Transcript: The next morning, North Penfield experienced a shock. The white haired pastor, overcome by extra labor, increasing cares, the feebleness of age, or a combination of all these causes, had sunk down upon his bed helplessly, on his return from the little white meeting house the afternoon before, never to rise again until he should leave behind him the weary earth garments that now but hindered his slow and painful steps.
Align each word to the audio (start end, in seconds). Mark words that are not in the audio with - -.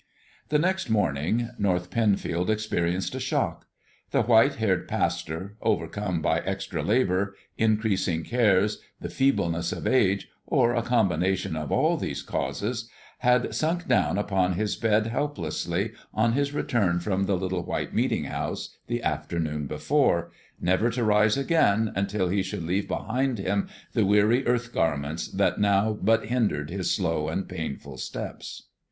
The 0.49 0.57
next 0.57 0.89
morning, 0.89 1.51
North 1.59 1.91
Penfield 1.91 2.49
experienced 2.49 3.13
a 3.13 3.19
shock. 3.19 3.67
The 4.09 4.23
white 4.23 4.55
haired 4.55 4.87
pastor, 4.87 5.57
overcome 5.61 6.23
by 6.23 6.39
extra 6.39 6.81
labor, 6.81 7.35
increasing 7.55 8.23
cares, 8.23 8.81
the 8.99 9.11
feebleness 9.11 9.71
of 9.71 9.85
age, 9.85 10.27
or 10.47 10.73
a 10.73 10.81
combination 10.81 11.55
of 11.55 11.71
all 11.71 11.97
these 11.97 12.23
causes, 12.23 12.89
had 13.19 13.53
sunk 13.53 13.87
down 13.87 14.17
upon 14.17 14.53
his 14.53 14.75
bed 14.75 15.05
helplessly, 15.05 15.91
on 16.15 16.33
his 16.33 16.51
return 16.51 16.99
from 16.99 17.27
the 17.27 17.37
little 17.37 17.63
white 17.63 17.93
meeting 17.93 18.23
house 18.23 18.75
the 18.87 19.03
afternoon 19.03 19.67
before, 19.67 20.31
never 20.59 20.89
to 20.89 21.03
rise 21.03 21.37
again 21.37 21.91
until 21.95 22.27
he 22.29 22.41
should 22.41 22.63
leave 22.63 22.87
behind 22.87 23.37
him 23.37 23.67
the 23.93 24.03
weary 24.03 24.47
earth 24.47 24.73
garments 24.73 25.27
that 25.27 25.59
now 25.59 25.93
but 25.93 26.25
hindered 26.25 26.71
his 26.71 26.89
slow 26.91 27.27
and 27.29 27.47
painful 27.47 27.97
steps. 27.97 28.69